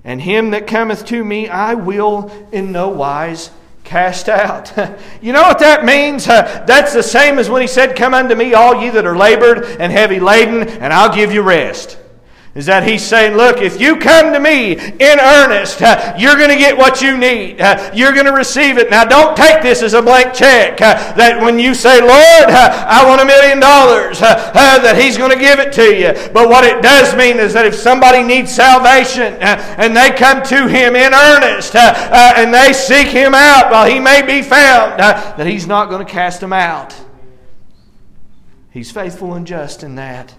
[0.03, 3.51] And him that cometh to me I will in no wise
[3.83, 4.73] cast out.
[5.21, 6.27] you know what that means?
[6.27, 9.17] Uh, that's the same as when he said, Come unto me, all ye that are
[9.17, 11.97] labored and heavy laden, and I'll give you rest
[12.55, 16.49] is that he's saying, Look, if you come to me in earnest, uh, you're going
[16.49, 17.59] to get what you need.
[17.59, 18.89] Uh, you're going to receive it.
[18.89, 20.81] Now, don't take this as a blank check.
[20.81, 24.95] Uh, that when you say, Lord, uh, I want a million dollars, uh, uh, that
[24.97, 26.13] he's going to give it to you.
[26.31, 30.67] But what it does mean is that if somebody needs salvation and they come to
[30.67, 35.67] him in earnest and they seek him out while he may be found, that he's
[35.67, 36.95] not going to cast them out.
[38.71, 40.33] He's faithful and just in that.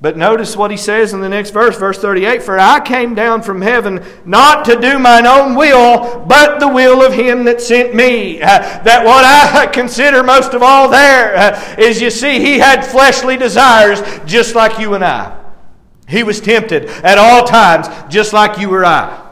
[0.00, 3.42] But notice what he says in the next verse, verse 38 For I came down
[3.42, 7.96] from heaven not to do mine own will, but the will of him that sent
[7.96, 8.40] me.
[8.40, 12.86] Uh, that what I consider most of all there uh, is you see, he had
[12.86, 15.36] fleshly desires just like you and I.
[16.06, 19.27] He was tempted at all times just like you or I.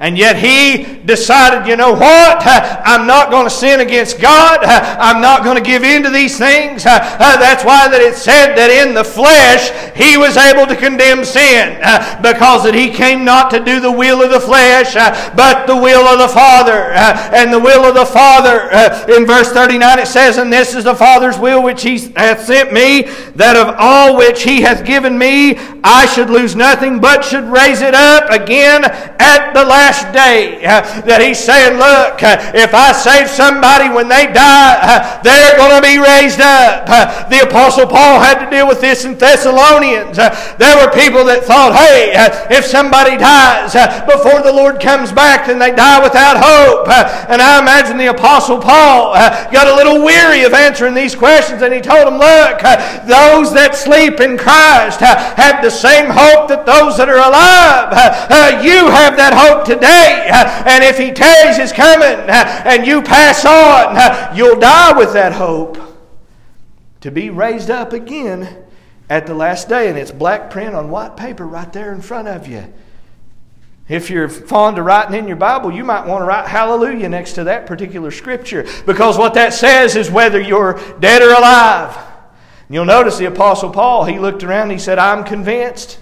[0.00, 2.38] And yet he decided, you know what?
[2.46, 4.60] I'm not going to sin against God.
[4.62, 6.84] I'm not going to give in to these things.
[7.18, 11.82] That's why that it said that in the flesh he was able to condemn sin
[12.22, 14.94] because that he came not to do the will of the flesh
[15.34, 16.94] but the will of the Father.
[17.34, 18.70] And the will of the Father
[19.10, 22.72] in verse 39 it says, And this is the Father's will which he hath sent
[22.72, 23.02] me,
[23.34, 27.80] that of all which he hath given me I should lose nothing but should raise
[27.82, 32.76] it up again at the last last day uh, that he's saying, Look, uh, if
[32.76, 36.84] I save somebody when they die, uh, they're going to be raised up.
[36.84, 40.20] Uh, the Apostle Paul had to deal with this in Thessalonians.
[40.20, 40.28] Uh,
[40.60, 43.72] there were people that thought, Hey, uh, if somebody dies
[44.04, 46.92] before the Lord comes back, then they die without hope.
[47.32, 49.16] And I imagine the Apostle Paul
[49.48, 52.60] got a little weary of answering these questions, and he told them, Look,
[53.08, 57.88] those that sleep in Christ have the same hope that those that are alive.
[58.60, 60.28] You have that hope today today.
[60.32, 64.96] Uh, and if He tarries His coming uh, and you pass on, uh, you'll die
[64.96, 65.78] with that hope
[67.00, 68.64] to be raised up again
[69.08, 69.88] at the last day.
[69.88, 72.72] And it's black print on white paper right there in front of you.
[73.88, 77.32] If you're fond of writing in your Bible, you might want to write hallelujah next
[77.34, 81.96] to that particular scripture because what that says is whether you're dead or alive.
[82.68, 85.98] You'll notice the Apostle Paul, he looked around he said, I'm convinced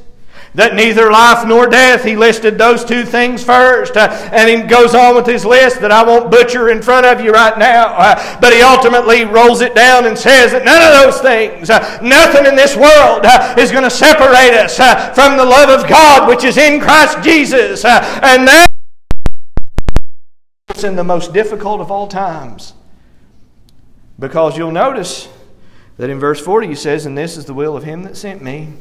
[0.57, 3.95] that neither life nor death, he listed those two things first.
[3.95, 7.21] Uh, and he goes on with his list that I won't butcher in front of
[7.21, 7.95] you right now.
[7.95, 11.99] Uh, but he ultimately rolls it down and says that none of those things, uh,
[12.03, 15.87] nothing in this world uh, is going to separate us uh, from the love of
[15.89, 17.85] God which is in Christ Jesus.
[17.85, 18.67] Uh, and that
[20.71, 22.73] it's in the most difficult of all times.
[24.19, 25.29] Because you'll notice
[25.99, 28.43] that in verse 40 he says, And this is the will of him that sent
[28.43, 28.73] me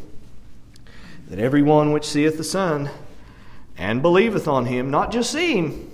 [1.28, 2.90] that every one which seeth the Son
[3.78, 5.92] and believeth on him, not just see him,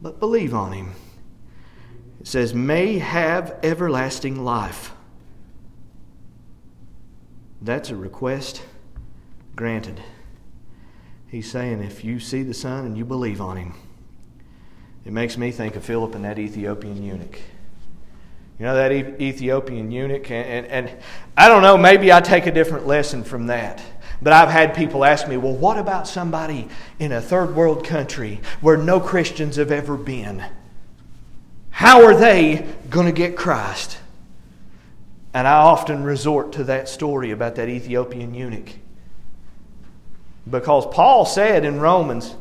[0.00, 0.92] but believe on him,
[2.20, 4.92] it says, may have everlasting life.
[7.60, 8.62] That's a request
[9.56, 10.00] granted.
[11.28, 13.74] He's saying, if you see the Son and you believe on him,
[15.04, 17.38] it makes me think of Philip and that Ethiopian eunuch.
[18.58, 21.02] You know, that Ethiopian eunuch, and, and, and
[21.36, 23.82] I don't know, maybe I take a different lesson from that.
[24.24, 26.66] But I've had people ask me, well, what about somebody
[26.98, 30.42] in a third world country where no Christians have ever been?
[31.68, 33.98] How are they going to get Christ?
[35.34, 38.70] And I often resort to that story about that Ethiopian eunuch.
[40.48, 42.34] Because Paul said in Romans,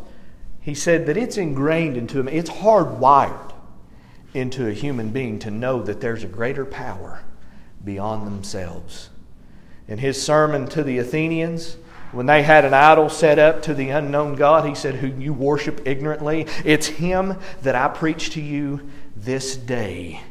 [0.61, 3.51] he said that it's ingrained into him, it's hardwired
[4.33, 7.23] into a human being to know that there's a greater power
[7.83, 9.09] beyond themselves
[9.87, 11.77] in his sermon to the Athenians,
[12.11, 15.33] when they had an idol set up to the unknown God, he said, Who you
[15.33, 20.21] worship ignorantly, it's him that I preach to you this day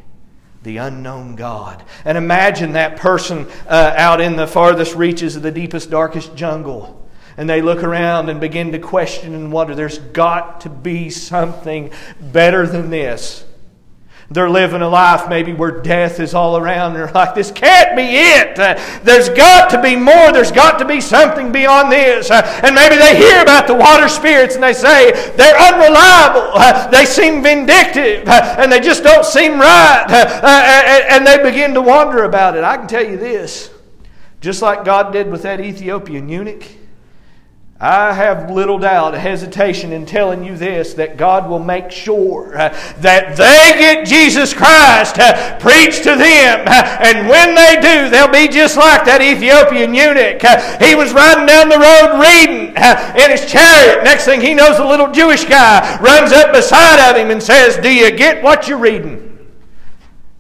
[0.62, 1.82] the unknown God.
[2.04, 6.98] And imagine that person uh, out in the farthest reaches of the deepest, darkest jungle.
[7.36, 11.90] And they look around and begin to question and wonder there's got to be something
[12.20, 13.44] better than this.
[14.32, 16.94] They're living a life maybe where death is all around.
[16.94, 18.58] They're like, this can't be it.
[18.58, 20.32] Uh, there's got to be more.
[20.32, 22.30] There's got to be something beyond this.
[22.30, 26.50] Uh, and maybe they hear about the water spirits and they say they're unreliable.
[26.54, 30.06] Uh, they seem vindictive and they just don't seem right.
[31.10, 32.64] And they begin to wonder about it.
[32.64, 33.70] I can tell you this
[34.40, 36.64] just like God did with that Ethiopian eunuch.
[37.82, 42.68] I have little doubt, hesitation in telling you this that God will make sure uh,
[43.00, 46.62] that they get Jesus Christ uh, preached to them.
[46.64, 50.38] Uh, and when they do, they'll be just like that Ethiopian eunuch.
[50.80, 52.70] He was riding down the road reading
[53.18, 54.04] in his chariot.
[54.04, 57.78] Next thing he knows, a little Jewish guy runs up beside of him and says,
[57.78, 59.31] Do you get what you're reading?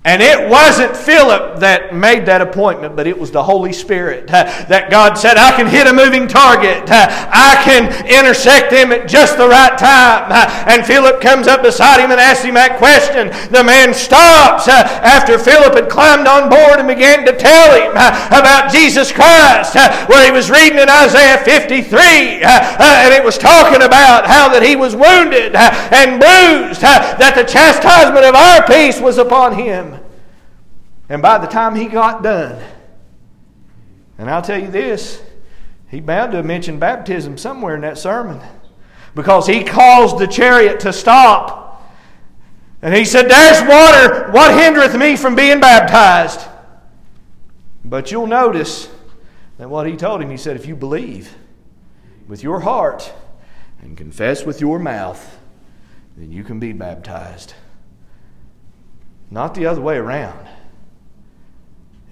[0.04, 4.26] And it wasn't Philip that made that appointment, but it was the Holy Spirit.
[4.26, 6.90] Uh, that God said, I can hit a moving target.
[6.90, 10.26] Uh, I can intersect him at just the right time.
[10.26, 13.30] Uh, and Philip comes up beside him and asks him that question.
[13.54, 17.94] The man stops uh, after Philip had climbed on board and began to tell him
[17.94, 22.42] uh, about Jesus Christ, uh, where he was reading in Isaiah 53.
[22.42, 28.26] and it was talking about how that he was wounded and bruised, that the chastisement
[28.26, 29.91] of our peace was upon him.
[31.12, 32.58] And by the time he got done,
[34.16, 35.22] And I'll tell you this,
[35.90, 38.40] he bound to have mentioned baptism somewhere in that sermon
[39.14, 41.86] because he caused the chariot to stop.
[42.80, 44.32] And he said, There's water.
[44.32, 46.48] What hindereth me from being baptized?
[47.84, 48.88] But you'll notice
[49.58, 51.36] that what he told him, he said, If you believe
[52.26, 53.12] with your heart
[53.82, 55.38] and confess with your mouth,
[56.16, 57.52] then you can be baptized.
[59.30, 60.48] Not the other way around.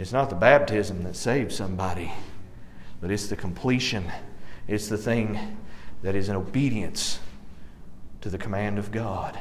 [0.01, 2.11] It's not the baptism that saves somebody,
[3.03, 4.11] but it's the completion.
[4.67, 5.59] It's the thing
[6.03, 7.19] that is in obedience
[8.23, 9.39] to the command of God.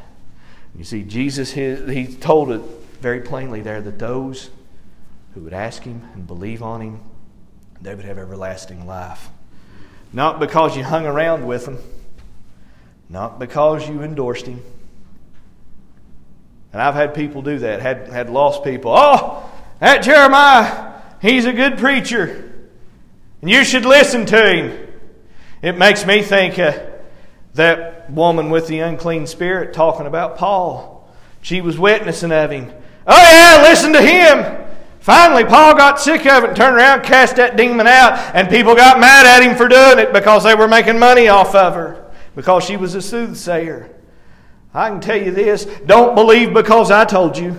[0.76, 2.60] You see, Jesus, he told it
[3.00, 4.50] very plainly there that those
[5.34, 7.00] who would ask him and believe on him,
[7.82, 9.30] they would have everlasting life.
[10.12, 11.78] Not because you hung around with him,
[13.08, 14.62] not because you endorsed him.
[16.74, 18.92] And I've had people do that, had, had lost people.
[18.94, 19.49] Oh,
[19.80, 22.46] that Jeremiah, he's a good preacher.
[23.42, 24.88] And you should listen to him.
[25.62, 26.56] It makes me think
[27.54, 31.10] that woman with the unclean spirit talking about Paul.
[31.42, 32.72] She was witnessing of him.
[33.08, 34.66] Oh, yeah, listen to him.
[35.00, 38.76] Finally, Paul got sick of it and turned around, cast that demon out, and people
[38.76, 42.12] got mad at him for doing it because they were making money off of her
[42.36, 43.90] because she was a soothsayer.
[44.74, 47.58] I can tell you this don't believe because I told you.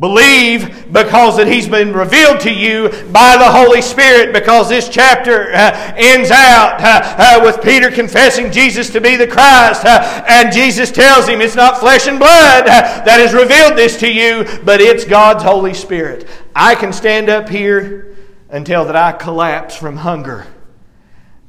[0.00, 5.52] Believe because that He's been revealed to you by the Holy Spirit because this chapter
[5.52, 9.84] uh, ends out uh, uh, with Peter confessing Jesus to be the Christ.
[9.84, 13.98] Uh, and Jesus tells him it's not flesh and blood uh, that has revealed this
[13.98, 16.28] to you, but it's God's Holy Spirit.
[16.54, 18.16] I can stand up here
[18.50, 20.46] until that I collapse from hunger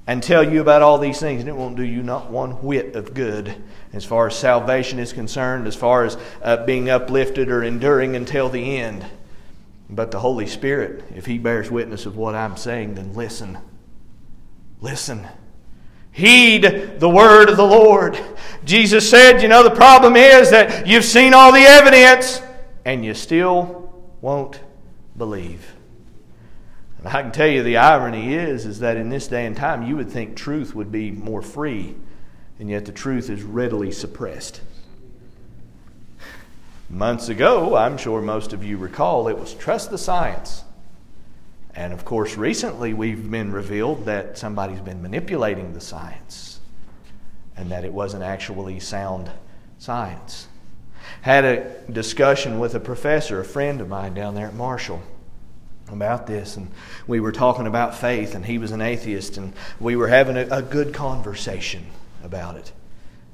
[0.09, 2.95] and tell you about all these things, and it won't do you not one whit
[2.95, 3.55] of good
[3.93, 8.49] as far as salvation is concerned, as far as uh, being uplifted or enduring until
[8.49, 9.05] the end.
[9.87, 13.59] But the Holy Spirit, if He bears witness of what I'm saying, then listen.
[14.81, 15.27] Listen.
[16.11, 18.17] Heed the word of the Lord.
[18.65, 22.41] Jesus said, You know, the problem is that you've seen all the evidence
[22.83, 24.59] and you still won't
[25.15, 25.71] believe.
[26.99, 29.83] And I can tell you the irony is, is that in this day and time,
[29.83, 31.95] you would think truth would be more free,
[32.59, 34.61] and yet the truth is readily suppressed.
[36.89, 40.63] Months ago, I'm sure most of you recall, it was trust the science.
[41.73, 46.59] And of course, recently we've been revealed that somebody's been manipulating the science
[47.55, 49.31] and that it wasn't actually sound
[49.77, 50.47] science.
[51.21, 55.01] Had a discussion with a professor, a friend of mine down there at Marshall
[55.93, 56.69] about this, and
[57.07, 60.47] we were talking about faith, and he was an atheist, and we were having a,
[60.49, 61.85] a, good conversation
[62.23, 62.71] about it.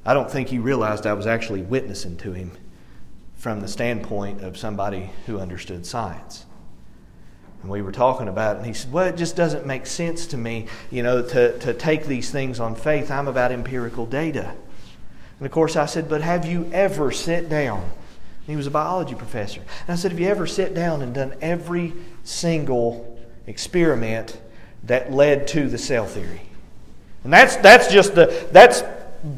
[0.06, 2.52] I don't think he realized I was actually witnessing to him
[3.36, 6.46] from the standpoint of somebody who understood science.
[7.62, 10.28] And we were talking about it, and he said, Well, it just doesn't make sense
[10.28, 13.10] to me, you know, to, to take these things on faith.
[13.10, 14.54] I'm about empirical data.
[15.40, 17.90] And of course, I said, But have you ever sat down?
[18.46, 19.60] He was a biology professor.
[19.60, 23.16] And I said, Have you ever sat down and done every single
[23.48, 24.38] experiment
[24.86, 26.42] that led to the cell theory.
[27.24, 28.84] And that's, that's just the, that's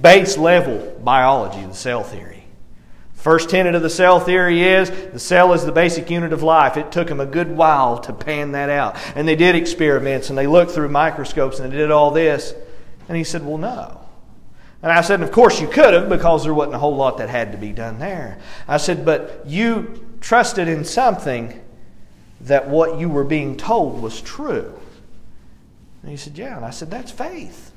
[0.01, 2.43] base level biology, the cell theory.
[3.13, 6.77] First tenet of the cell theory is the cell is the basic unit of life.
[6.77, 8.97] It took them a good while to pan that out.
[9.15, 12.53] And they did experiments and they looked through microscopes and they did all this.
[13.07, 14.01] And he said, Well, no.
[14.81, 17.29] And I said, Of course you could have because there wasn't a whole lot that
[17.29, 18.39] had to be done there.
[18.67, 21.61] I said, But you trusted in something
[22.41, 24.77] that what you were being told was true?
[26.01, 26.57] And he said, Yeah.
[26.57, 27.71] And I said, That's faith.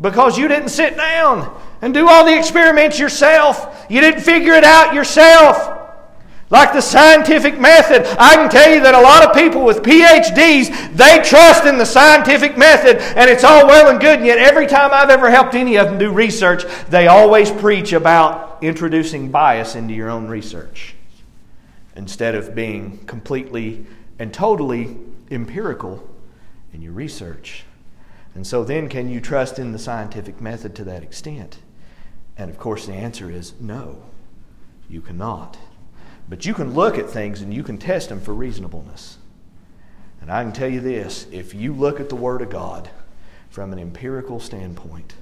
[0.00, 3.86] Because you didn't sit down and do all the experiments yourself.
[3.88, 5.81] You didn't figure it out yourself.
[6.52, 8.04] Like the scientific method.
[8.18, 11.86] I can tell you that a lot of people with PhDs, they trust in the
[11.86, 14.18] scientific method and it's all well and good.
[14.18, 17.94] And yet, every time I've ever helped any of them do research, they always preach
[17.94, 20.94] about introducing bias into your own research
[21.96, 23.86] instead of being completely
[24.18, 24.98] and totally
[25.30, 26.06] empirical
[26.74, 27.64] in your research.
[28.34, 31.60] And so then, can you trust in the scientific method to that extent?
[32.36, 34.02] And of course, the answer is no,
[34.90, 35.56] you cannot.
[36.28, 39.18] But you can look at things and you can test them for reasonableness.
[40.20, 42.88] And I can tell you this if you look at the Word of God
[43.50, 45.14] from an empirical standpoint,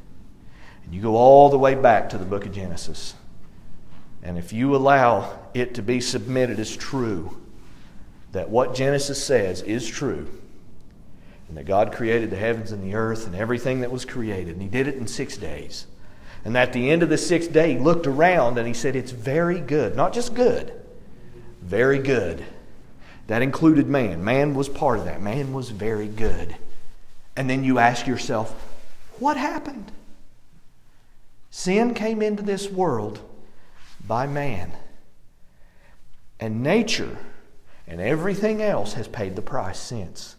[0.85, 3.15] and you go all the way back to the book of Genesis,
[4.23, 7.41] and if you allow it to be submitted as true,
[8.33, 10.29] that what Genesis says is true,
[11.49, 14.63] and that God created the heavens and the earth and everything that was created, and
[14.63, 15.87] He did it in six days.
[16.45, 19.11] And at the end of the sixth day, He looked around and He said, It's
[19.11, 19.97] very good.
[19.97, 20.80] Not just good,
[21.61, 22.45] very good.
[23.27, 24.25] That included man.
[24.25, 25.23] Man was part of that.
[25.23, 26.57] Man was very good.
[27.37, 28.51] And then you ask yourself,
[29.19, 29.93] what happened?
[31.51, 33.21] Sin came into this world
[34.07, 34.73] by man.
[36.39, 37.19] And nature
[37.87, 40.37] and everything else has paid the price since.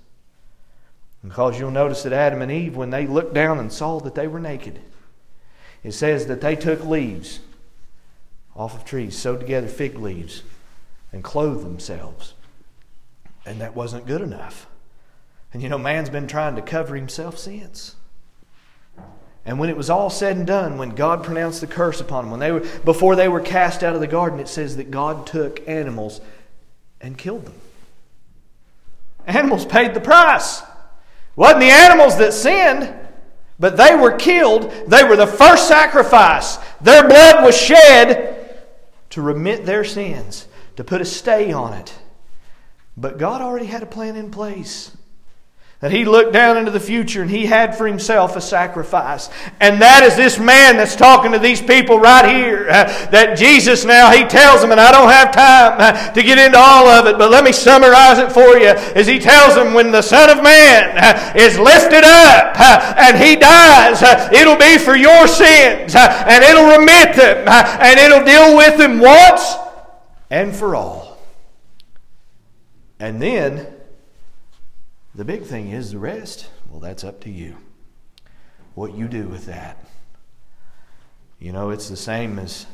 [1.23, 4.27] Because you'll notice that Adam and Eve, when they looked down and saw that they
[4.27, 4.79] were naked,
[5.83, 7.39] it says that they took leaves
[8.55, 10.43] off of trees, sewed together fig leaves,
[11.11, 12.33] and clothed themselves.
[13.45, 14.67] And that wasn't good enough.
[15.53, 17.95] And you know, man's been trying to cover himself since.
[19.45, 22.31] And when it was all said and done, when God pronounced the curse upon them,
[22.31, 25.25] when they were, before they were cast out of the garden, it says that God
[25.25, 26.21] took animals
[26.99, 27.55] and killed them.
[29.25, 30.61] Animals paid the price.
[31.35, 32.93] Wasn't the animals that sinned,
[33.59, 34.71] but they were killed.
[34.87, 36.57] They were the first sacrifice.
[36.81, 38.67] Their blood was shed
[39.11, 41.93] to remit their sins, to put a stay on it.
[42.97, 44.95] But God already had a plan in place.
[45.81, 49.31] That he looked down into the future and he had for himself a sacrifice.
[49.59, 52.69] And that is this man that's talking to these people right here.
[52.69, 56.37] Uh, that Jesus now, he tells them, and I don't have time uh, to get
[56.37, 58.67] into all of it, but let me summarize it for you.
[58.93, 63.17] As he tells them, when the Son of Man uh, is lifted up uh, and
[63.17, 68.23] he dies, uh, it'll be for your sins uh, and it'll remit them and it'll
[68.23, 69.55] deal with them once
[70.31, 71.17] and for all.
[72.99, 73.67] And then,
[75.13, 77.57] the big thing is the rest, well, that's up to you.
[78.73, 79.85] What you do with that.
[81.37, 82.65] You know, it's the same as,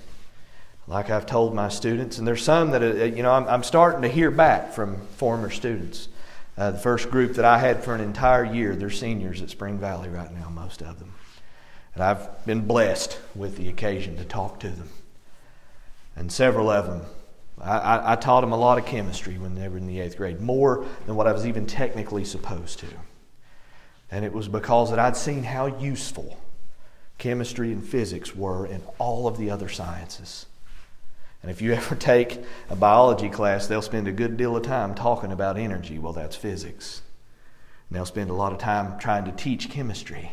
[0.85, 4.03] like I've told my students, and there's some that, uh, you know, I'm, I'm starting
[4.03, 6.09] to hear back from former students.
[6.57, 9.79] Uh, the first group that I had for an entire year, they're seniors at Spring
[9.79, 11.13] Valley right now, most of them.
[11.95, 14.89] And I've been blessed with the occasion to talk to them.
[16.15, 17.01] And several of them
[17.59, 20.39] I, I, taught them a lot of chemistry when they were in the eighth grade,
[20.39, 22.87] more than what I was even technically supposed to.
[24.11, 26.39] And it was because that I'd seen how useful
[27.17, 30.45] chemistry and physics were in all of the other sciences.
[31.41, 32.39] And if you ever take
[32.69, 35.97] a biology class, they'll spend a good deal of time talking about energy.
[35.97, 37.01] Well, that's physics.
[37.89, 40.31] And they'll spend a lot of time trying to teach chemistry.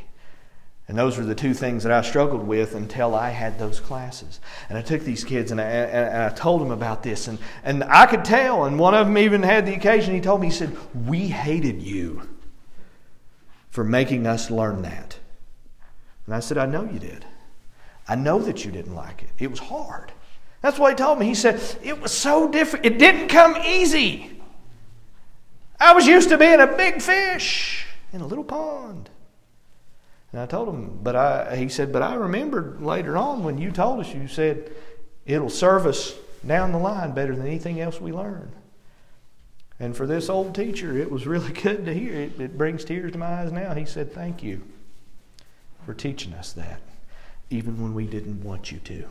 [0.87, 4.39] And those were the two things that I struggled with until I had those classes.
[4.69, 7.27] And I took these kids and I, and I told them about this.
[7.27, 10.43] And, and I could tell, and one of them even had the occasion, he told
[10.43, 10.77] me, he said,
[11.07, 12.29] We hated you
[13.71, 15.19] for making us learn that.
[16.27, 17.25] And I said, I know you did.
[18.07, 19.31] I know that you didn't like it.
[19.39, 20.13] It was hard.
[20.61, 21.27] That's what he told me.
[21.27, 22.85] He said, It was so different.
[22.85, 24.43] It didn't come easy.
[25.81, 29.09] I was used to being a big fish in a little pond.
[30.35, 33.71] And I told him, but I, he said, but I remembered later on when you
[33.71, 34.69] told us, you said,
[35.25, 36.13] it'll serve us
[36.45, 38.51] down the line better than anything else we learn.
[39.79, 42.15] And for this old teacher, it was really good to hear.
[42.15, 43.75] It, it brings tears to my eyes now.
[43.75, 44.65] He said, Thank you
[45.87, 46.81] for teaching us that,
[47.49, 49.05] even when we didn't want you to.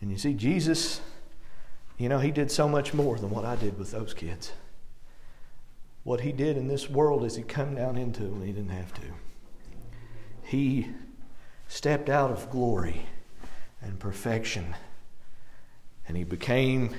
[0.00, 1.00] And you see, Jesus,
[1.98, 4.52] you know, he did so much more than what I did with those kids.
[6.04, 8.94] What he did in this world is he come down into when he didn't have
[8.94, 9.02] to
[10.50, 10.88] he
[11.68, 13.06] stepped out of glory
[13.80, 14.74] and perfection
[16.08, 16.92] and he became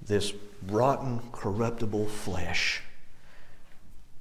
[0.00, 0.32] this
[0.66, 2.80] rotten, corruptible flesh.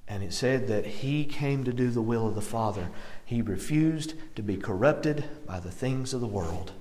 [0.05, 2.89] And it said that he came to do the will of the Father.
[3.23, 6.73] He refused to be corrupted by the things of the world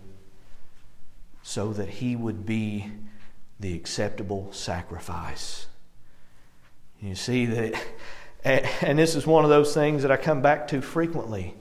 [1.44, 2.90] so that he would be
[3.60, 5.68] the acceptable sacrifice.
[7.00, 7.80] You see that,
[8.44, 11.54] and this is one of those things that I come back to frequently.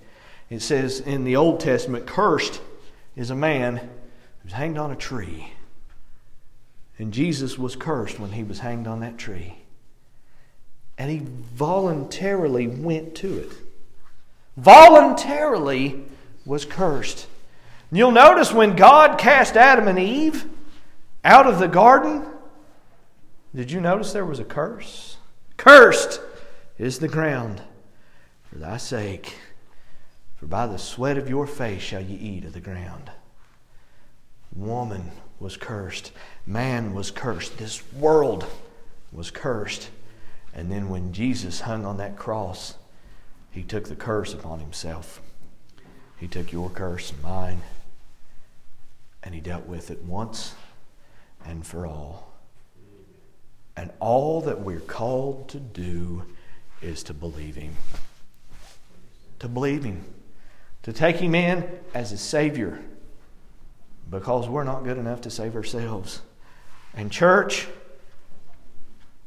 [0.49, 2.61] It says in the Old Testament, cursed
[3.15, 3.89] is a man
[4.41, 5.53] who's hanged on a tree.
[6.97, 9.55] And Jesus was cursed when he was hanged on that tree.
[10.97, 13.51] And he voluntarily went to it.
[14.57, 16.03] Voluntarily
[16.45, 17.27] was cursed.
[17.91, 20.45] You'll notice when God cast Adam and Eve
[21.23, 22.25] out of the garden,
[23.55, 25.17] did you notice there was a curse?
[25.57, 26.21] Cursed
[26.79, 27.61] is the ground
[28.43, 29.35] for thy sake.
[30.37, 33.11] For by the sweat of your face shall ye eat of the ground.
[34.55, 36.13] Woman was cursed.
[36.45, 37.57] Man was cursed.
[37.57, 38.45] This world
[39.11, 39.89] was cursed.
[40.53, 42.75] And then when Jesus hung on that cross,
[43.51, 45.21] he took the curse upon himself.
[46.17, 47.61] He took your curse and mine,
[49.23, 50.53] and he dealt with it once
[51.45, 52.33] and for all.
[53.75, 56.23] And all that we're called to do
[56.81, 57.75] is to believe him.
[59.39, 60.03] To believe him
[60.83, 62.79] to take Him in as a Savior
[64.09, 66.21] because we're not good enough to save ourselves.
[66.95, 67.67] And, church,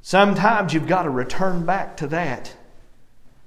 [0.03, 2.57] Sometimes you've got to return back to that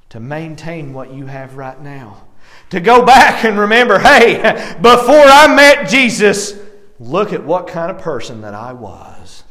[0.07, 2.23] to maintain what you have right now.
[2.69, 4.37] To go back and remember hey,
[4.81, 6.57] before I met Jesus,
[6.97, 9.43] look at what kind of person that I was.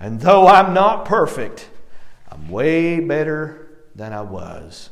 [0.00, 1.68] And though I'm not perfect,
[2.30, 4.90] I'm way better than I was.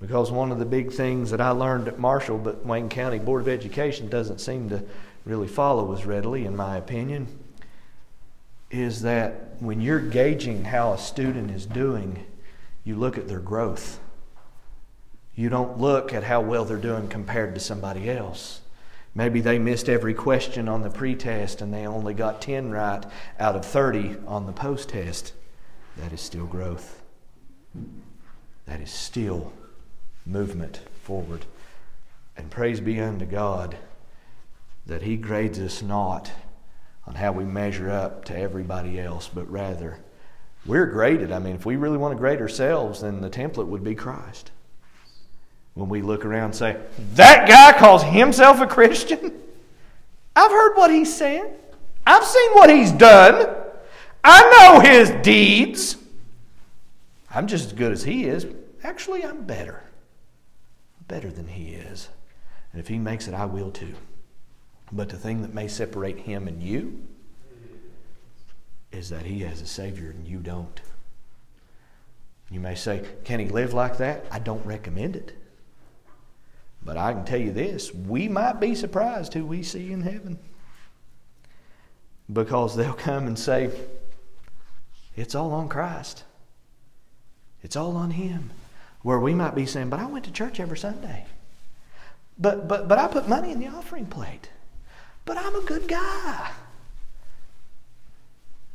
[0.00, 3.42] Because one of the big things that I learned at Marshall, but Wayne County Board
[3.42, 4.84] of Education doesn't seem to
[5.24, 7.26] really follow as readily, in my opinion,
[8.70, 12.26] is that when you're gauging how a student is doing,
[12.82, 14.00] you look at their growth.
[15.34, 18.60] You don't look at how well they're doing compared to somebody else.
[19.14, 23.04] Maybe they missed every question on the pretest and they only got 10 right
[23.38, 25.32] out of 30 on the post test.
[25.98, 27.02] That is still growth.
[28.66, 29.52] That is still
[30.26, 31.44] movement forward.
[32.36, 33.76] And praise be unto God
[34.86, 36.30] that He grades us not
[37.06, 39.98] on how we measure up to everybody else, but rather
[40.66, 41.30] we're graded.
[41.30, 44.50] I mean, if we really want to grade ourselves, then the template would be Christ.
[45.74, 46.80] When we look around and say,
[47.14, 49.40] that guy calls himself a Christian?
[50.36, 51.46] I've heard what he's saying.
[52.06, 53.63] I've seen what he's done.
[54.24, 55.96] I know his deeds.
[57.30, 58.46] I'm just as good as he is.
[58.82, 59.82] Actually, I'm better.
[61.06, 62.08] Better than he is.
[62.72, 63.94] And if he makes it, I will too.
[64.90, 67.02] But the thing that may separate him and you
[68.92, 70.80] is that he has a Savior and you don't.
[72.50, 74.24] You may say, Can he live like that?
[74.30, 75.32] I don't recommend it.
[76.84, 80.38] But I can tell you this we might be surprised who we see in heaven.
[82.32, 83.70] Because they'll come and say,
[85.16, 86.24] It's all on Christ,
[87.62, 88.50] it's all on Him.
[89.02, 91.26] Where we might be saying, But I went to church every Sunday.
[92.38, 94.48] But, but, but I put money in the offering plate.
[95.26, 96.50] But I'm a good guy.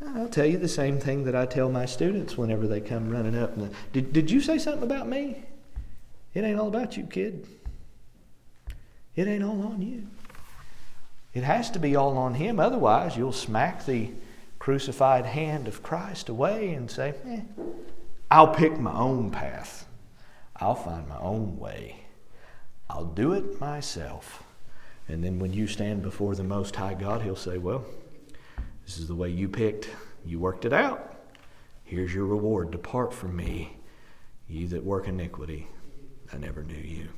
[0.06, 3.38] I'll tell you the same thing that I tell my students whenever they come running
[3.38, 3.58] up.
[3.58, 5.44] And, Did, did you say something about me?
[6.34, 7.48] It ain't all about you, kid.
[9.16, 10.08] It ain't all on you.
[11.34, 12.60] It has to be all on Him.
[12.60, 14.12] Otherwise, you'll smack the
[14.60, 17.42] crucified hand of Christ away and say, eh,
[18.30, 19.88] I'll pick my own path.
[20.58, 22.02] I'll find my own way.
[22.90, 24.44] I'll do it myself.
[25.08, 27.86] And then when you stand before the Most High God, He'll say, Well,
[28.86, 29.90] this is the way you picked.
[30.26, 31.16] You worked it out.
[31.84, 32.72] Here's your reward.
[32.72, 33.78] Depart from me,
[34.48, 35.68] ye that work iniquity.
[36.32, 37.10] I never knew you.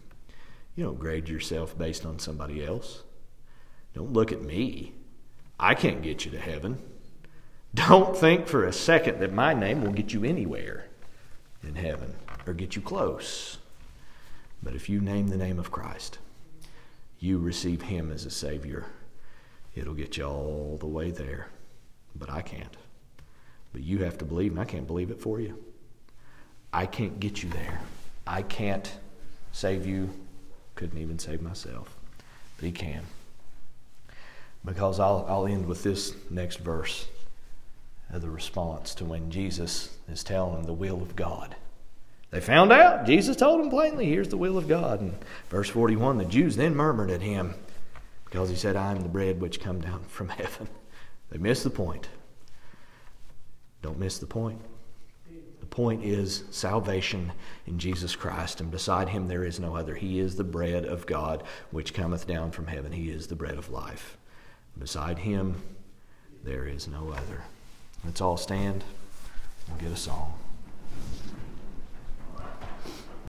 [0.75, 3.03] You don't grade yourself based on somebody else.
[3.93, 4.93] Don't look at me.
[5.59, 6.81] I can't get you to heaven.
[7.73, 10.87] Don't think for a second that my name will get you anywhere
[11.63, 12.15] in heaven
[12.45, 13.57] or get you close.
[14.61, 16.19] But if you name the name of Christ,
[17.19, 18.85] you receive Him as a Savior,
[19.73, 21.47] it'll get you all the way there.
[22.15, 22.75] But I can't.
[23.71, 25.57] But you have to believe, and I can't believe it for you.
[26.73, 27.79] I can't get you there.
[28.27, 28.91] I can't
[29.53, 30.09] save you.
[30.75, 31.95] Couldn't even save myself.
[32.57, 33.03] But He can.
[34.65, 37.07] Because I'll, I'll end with this next verse
[38.11, 41.55] of the response to when Jesus is telling the will of God.
[42.31, 43.05] They found out.
[43.05, 45.01] Jesus told them plainly, here's the will of God.
[45.01, 45.15] And
[45.49, 47.55] verse 41 the Jews then murmured at him
[48.25, 50.67] because he said, I am the bread which come down from heaven.
[51.29, 52.09] They missed the point.
[53.81, 54.59] Don't miss the point.
[55.61, 57.31] The point is salvation
[57.65, 59.95] in Jesus Christ, and beside him there is no other.
[59.95, 62.91] He is the bread of God which cometh down from heaven.
[62.91, 64.17] He is the bread of life.
[64.77, 65.55] Beside him
[66.43, 67.45] there is no other.
[68.03, 68.83] Let's all stand
[69.69, 70.33] and get a song.